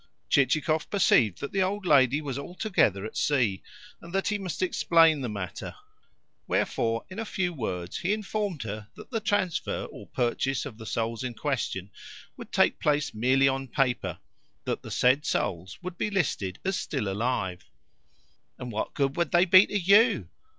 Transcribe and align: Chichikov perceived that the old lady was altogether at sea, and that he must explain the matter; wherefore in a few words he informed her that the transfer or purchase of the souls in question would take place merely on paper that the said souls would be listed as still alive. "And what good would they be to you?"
Chichikov 0.31 0.89
perceived 0.89 1.41
that 1.41 1.51
the 1.51 1.61
old 1.61 1.85
lady 1.85 2.21
was 2.23 2.39
altogether 2.39 3.05
at 3.05 3.15
sea, 3.15 3.61
and 4.01 4.11
that 4.13 4.29
he 4.29 4.39
must 4.39 4.63
explain 4.63 5.21
the 5.21 5.29
matter; 5.29 5.75
wherefore 6.47 7.05
in 7.09 7.19
a 7.19 7.23
few 7.23 7.53
words 7.53 7.99
he 7.99 8.11
informed 8.11 8.63
her 8.63 8.87
that 8.95 9.11
the 9.11 9.19
transfer 9.19 9.83
or 9.91 10.07
purchase 10.07 10.65
of 10.65 10.79
the 10.79 10.87
souls 10.87 11.23
in 11.23 11.35
question 11.35 11.91
would 12.35 12.51
take 12.51 12.79
place 12.79 13.13
merely 13.13 13.47
on 13.47 13.67
paper 13.67 14.17
that 14.63 14.81
the 14.81 14.89
said 14.89 15.23
souls 15.23 15.77
would 15.83 15.99
be 15.99 16.09
listed 16.09 16.57
as 16.65 16.75
still 16.75 17.07
alive. 17.07 17.69
"And 18.57 18.71
what 18.71 18.95
good 18.95 19.15
would 19.17 19.29
they 19.29 19.45
be 19.45 19.67
to 19.67 19.77
you?" 19.79 20.29